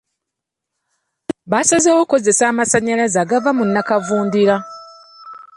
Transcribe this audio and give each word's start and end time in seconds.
Basazeewo 1.51 1.99
okukozesa 2.01 2.43
amasannayaze 2.51 3.17
agava 3.23 3.49
mu 3.57 3.63
nnakavundira. 3.67 4.55